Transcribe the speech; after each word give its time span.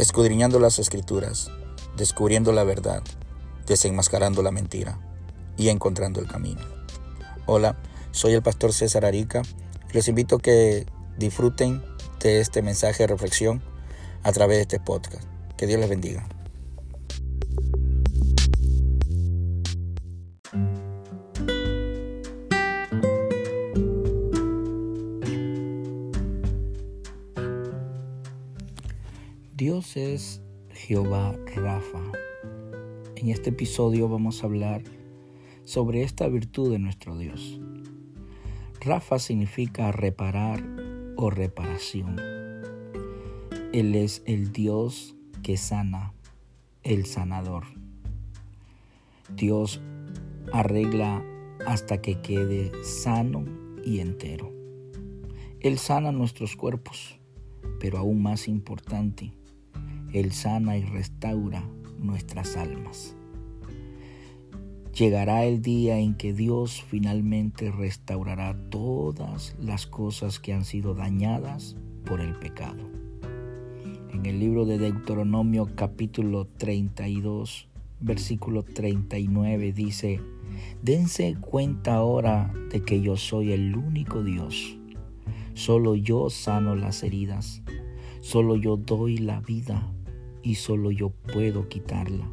escudriñando 0.00 0.58
las 0.58 0.78
escrituras, 0.78 1.50
descubriendo 1.96 2.52
la 2.52 2.64
verdad, 2.64 3.02
desenmascarando 3.66 4.42
la 4.42 4.50
mentira 4.50 4.98
y 5.58 5.68
encontrando 5.68 6.20
el 6.20 6.26
camino. 6.26 6.62
Hola, 7.44 7.76
soy 8.10 8.32
el 8.32 8.42
pastor 8.42 8.72
César 8.72 9.04
Arica 9.04 9.42
y 9.90 9.92
les 9.92 10.08
invito 10.08 10.36
a 10.36 10.40
que 10.40 10.86
disfruten 11.18 11.82
de 12.20 12.40
este 12.40 12.62
mensaje 12.62 13.02
de 13.02 13.08
reflexión 13.08 13.62
a 14.22 14.32
través 14.32 14.56
de 14.56 14.62
este 14.62 14.80
podcast. 14.80 15.24
Que 15.58 15.66
Dios 15.66 15.78
les 15.78 15.90
bendiga. 15.90 16.26
Dios 29.60 29.98
es 29.98 30.40
Jehová 30.70 31.36
Rafa. 31.54 32.00
En 33.14 33.28
este 33.28 33.50
episodio 33.50 34.08
vamos 34.08 34.42
a 34.42 34.46
hablar 34.46 34.82
sobre 35.64 36.02
esta 36.02 36.26
virtud 36.28 36.72
de 36.72 36.78
nuestro 36.78 37.18
Dios. 37.18 37.60
Rafa 38.80 39.18
significa 39.18 39.92
reparar 39.92 40.64
o 41.18 41.28
reparación. 41.28 42.16
Él 43.74 43.94
es 43.96 44.22
el 44.24 44.50
Dios 44.50 45.14
que 45.42 45.58
sana, 45.58 46.14
el 46.82 47.04
sanador. 47.04 47.64
Dios 49.36 49.82
arregla 50.54 51.22
hasta 51.66 52.00
que 52.00 52.22
quede 52.22 52.72
sano 52.82 53.44
y 53.84 54.00
entero. 54.00 54.50
Él 55.60 55.76
sana 55.76 56.12
nuestros 56.12 56.56
cuerpos, 56.56 57.20
pero 57.78 57.98
aún 57.98 58.22
más 58.22 58.48
importante, 58.48 59.34
él 60.12 60.32
sana 60.32 60.76
y 60.76 60.82
restaura 60.82 61.64
nuestras 61.98 62.56
almas. 62.56 63.14
Llegará 64.96 65.44
el 65.44 65.62
día 65.62 65.98
en 65.98 66.14
que 66.14 66.32
Dios 66.32 66.82
finalmente 66.82 67.70
restaurará 67.70 68.56
todas 68.70 69.56
las 69.60 69.86
cosas 69.86 70.40
que 70.40 70.52
han 70.52 70.64
sido 70.64 70.94
dañadas 70.94 71.76
por 72.04 72.20
el 72.20 72.34
pecado. 72.34 72.90
En 74.12 74.26
el 74.26 74.40
libro 74.40 74.66
de 74.66 74.78
Deuteronomio 74.78 75.68
capítulo 75.76 76.46
32, 76.58 77.68
versículo 78.00 78.64
39 78.64 79.72
dice, 79.72 80.20
Dense 80.82 81.36
cuenta 81.40 81.94
ahora 81.94 82.52
de 82.70 82.82
que 82.82 83.00
yo 83.00 83.16
soy 83.16 83.52
el 83.52 83.76
único 83.76 84.24
Dios. 84.24 84.76
Solo 85.54 85.94
yo 85.94 86.30
sano 86.30 86.74
las 86.74 87.04
heridas. 87.04 87.62
Solo 88.20 88.56
yo 88.56 88.76
doy 88.76 89.18
la 89.18 89.40
vida 89.40 89.90
y 90.42 90.56
solo 90.56 90.90
yo 90.90 91.10
puedo 91.10 91.68
quitarla. 91.68 92.30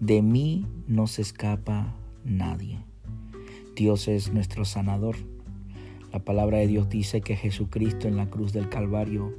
De 0.00 0.22
mí 0.22 0.66
no 0.86 1.06
se 1.06 1.22
escapa 1.22 1.96
nadie. 2.24 2.78
Dios 3.74 4.08
es 4.08 4.32
nuestro 4.32 4.64
sanador. 4.64 5.16
La 6.12 6.20
palabra 6.20 6.58
de 6.58 6.66
Dios 6.66 6.88
dice 6.88 7.20
que 7.20 7.36
Jesucristo 7.36 8.08
en 8.08 8.16
la 8.16 8.30
cruz 8.30 8.52
del 8.52 8.68
Calvario, 8.68 9.34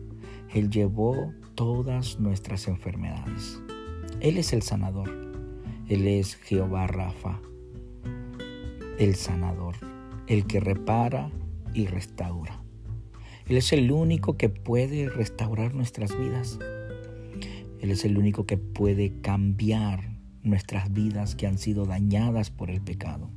Él 0.53 0.69
llevó 0.69 1.33
todas 1.55 2.19
nuestras 2.19 2.67
enfermedades. 2.67 3.59
Él 4.21 4.37
es 4.37 4.53
el 4.53 4.61
sanador. 4.61 5.09
Él 5.89 6.07
es 6.07 6.35
Jehová 6.35 6.85
Rafa, 6.85 7.39
el 8.99 9.15
sanador, 9.15 9.75
el 10.27 10.45
que 10.45 10.59
repara 10.59 11.31
y 11.73 11.87
restaura. 11.87 12.61
Él 13.47 13.57
es 13.57 13.73
el 13.73 13.91
único 13.91 14.37
que 14.37 14.49
puede 14.49 15.09
restaurar 15.09 15.73
nuestras 15.73 16.15
vidas. 16.15 16.59
Él 17.81 17.91
es 17.91 18.03
el 18.03 18.17
único 18.17 18.45
que 18.45 18.57
puede 18.57 19.21
cambiar 19.21 20.17
nuestras 20.43 20.91
vidas 20.91 21.35
que 21.35 21.47
han 21.47 21.57
sido 21.57 21.85
dañadas 21.85 22.49
por 22.49 22.69
el 22.69 22.81
pecado. 22.81 23.29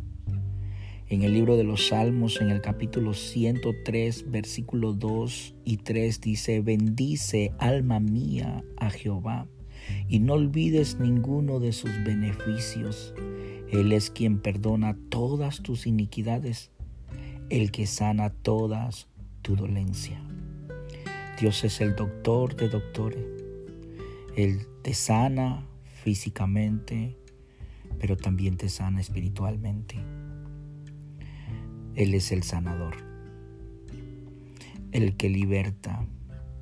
En 1.08 1.22
el 1.22 1.34
libro 1.34 1.56
de 1.56 1.64
los 1.64 1.88
Salmos, 1.88 2.40
en 2.40 2.50
el 2.50 2.60
capítulo 2.60 3.12
103, 3.14 4.30
versículo 4.30 4.94
2 4.94 5.54
y 5.64 5.76
3 5.76 6.20
dice, 6.20 6.60
bendice 6.60 7.52
alma 7.58 8.00
mía 8.00 8.64
a 8.78 8.90
Jehová 8.90 9.46
y 10.08 10.20
no 10.20 10.34
olvides 10.34 10.98
ninguno 10.98 11.60
de 11.60 11.72
sus 11.72 11.90
beneficios. 12.04 13.14
Él 13.70 13.92
es 13.92 14.10
quien 14.10 14.38
perdona 14.38 14.96
todas 15.08 15.62
tus 15.62 15.86
iniquidades, 15.86 16.70
el 17.50 17.70
que 17.70 17.86
sana 17.86 18.30
todas 18.30 19.08
tu 19.42 19.54
dolencia. 19.54 20.22
Dios 21.38 21.62
es 21.64 21.80
el 21.80 21.94
doctor 21.94 22.56
de 22.56 22.68
doctores 22.68 23.41
él 24.36 24.66
te 24.82 24.94
sana 24.94 25.66
físicamente, 25.84 27.16
pero 27.98 28.16
también 28.16 28.56
te 28.56 28.68
sana 28.68 29.00
espiritualmente. 29.00 29.96
Él 31.94 32.14
es 32.14 32.32
el 32.32 32.42
sanador, 32.42 32.96
el 34.92 35.16
que 35.16 35.28
liberta, 35.28 36.06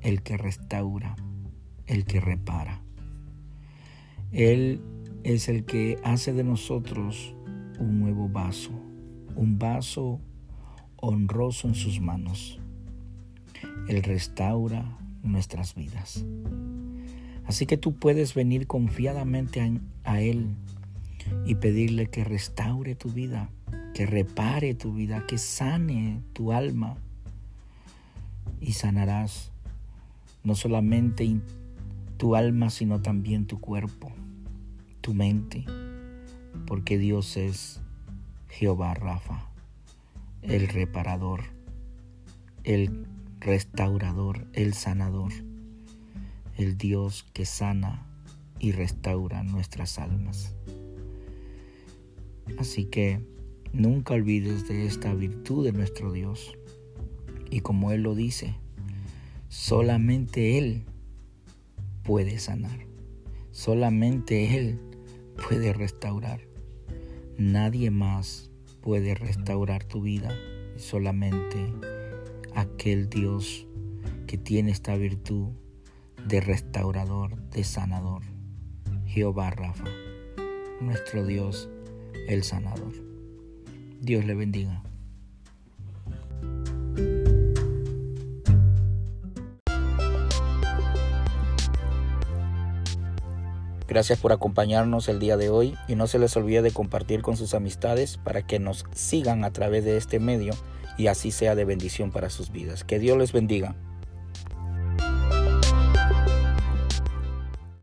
el 0.01 0.21
que 0.21 0.37
restaura, 0.37 1.15
el 1.87 2.05
que 2.05 2.19
repara. 2.19 2.81
Él 4.31 4.81
es 5.23 5.47
el 5.47 5.65
que 5.65 5.97
hace 6.03 6.33
de 6.33 6.43
nosotros 6.43 7.33
un 7.79 7.99
nuevo 7.99 8.27
vaso, 8.27 8.71
un 9.35 9.57
vaso 9.57 10.19
honroso 10.97 11.67
en 11.67 11.75
sus 11.75 12.01
manos. 12.01 12.59
Él 13.87 14.03
restaura 14.03 14.97
nuestras 15.23 15.75
vidas. 15.75 16.25
Así 17.51 17.65
que 17.65 17.75
tú 17.75 17.95
puedes 17.95 18.33
venir 18.33 18.65
confiadamente 18.65 19.59
a, 20.05 20.21
Él 20.21 20.55
y 21.45 21.55
pedirle 21.55 22.07
que 22.07 22.23
restaure 22.23 22.95
tu 22.95 23.09
vida, 23.09 23.49
que 23.93 24.05
repare 24.05 24.73
tu 24.73 24.93
vida, 24.93 25.27
que 25.27 25.37
sane 25.37 26.21
tu 26.31 26.53
alma. 26.53 26.95
Y 28.61 28.71
sanarás 28.71 29.51
no 30.45 30.55
solamente 30.55 31.41
tu 32.15 32.37
alma, 32.37 32.69
sino 32.69 33.01
también 33.01 33.47
tu 33.47 33.59
cuerpo, 33.59 34.13
tu 35.01 35.13
mente, 35.13 35.65
porque 36.65 36.97
Dios 36.97 37.35
es 37.35 37.81
Jehová 38.47 38.93
Rafa, 38.93 39.49
el 40.41 40.69
reparador, 40.69 41.41
el 42.63 43.05
restaurador, 43.41 44.47
el 44.53 44.73
sanador 44.73 45.33
el 46.61 46.77
Dios 46.77 47.25
que 47.33 47.45
sana 47.45 48.07
y 48.59 48.71
restaura 48.71 49.43
nuestras 49.43 49.97
almas. 49.97 50.53
Así 52.57 52.85
que 52.85 53.19
nunca 53.73 54.13
olvides 54.13 54.67
de 54.67 54.85
esta 54.85 55.13
virtud 55.13 55.65
de 55.65 55.71
nuestro 55.71 56.11
Dios. 56.11 56.57
Y 57.49 57.61
como 57.61 57.91
Él 57.91 58.03
lo 58.03 58.15
dice, 58.15 58.55
solamente 59.49 60.57
Él 60.57 60.83
puede 62.03 62.39
sanar. 62.39 62.85
Solamente 63.51 64.57
Él 64.57 64.79
puede 65.47 65.73
restaurar. 65.73 66.41
Nadie 67.37 67.91
más 67.91 68.51
puede 68.81 69.15
restaurar 69.15 69.83
tu 69.83 70.01
vida. 70.01 70.29
Solamente 70.77 71.73
aquel 72.55 73.09
Dios 73.09 73.67
que 74.27 74.37
tiene 74.37 74.71
esta 74.71 74.95
virtud 74.95 75.49
de 76.27 76.41
restaurador, 76.41 77.35
de 77.49 77.63
sanador. 77.63 78.23
Jehová 79.05 79.49
Rafa, 79.49 79.89
nuestro 80.79 81.25
Dios, 81.25 81.69
el 82.27 82.43
sanador. 82.43 82.93
Dios 83.99 84.25
le 84.25 84.35
bendiga. 84.35 84.83
Gracias 93.91 94.19
por 94.19 94.31
acompañarnos 94.31 95.09
el 95.09 95.19
día 95.19 95.35
de 95.35 95.49
hoy 95.49 95.75
y 95.89 95.95
no 95.95 96.07
se 96.07 96.17
les 96.17 96.37
olvide 96.37 96.61
de 96.61 96.71
compartir 96.71 97.21
con 97.21 97.35
sus 97.35 97.53
amistades 97.53 98.17
para 98.17 98.41
que 98.47 98.57
nos 98.57 98.85
sigan 98.93 99.43
a 99.43 99.51
través 99.51 99.83
de 99.83 99.97
este 99.97 100.17
medio 100.17 100.53
y 100.97 101.07
así 101.07 101.31
sea 101.31 101.55
de 101.55 101.65
bendición 101.65 102.09
para 102.09 102.29
sus 102.29 102.53
vidas. 102.53 102.85
Que 102.85 102.99
Dios 102.99 103.17
les 103.17 103.33
bendiga. 103.33 103.75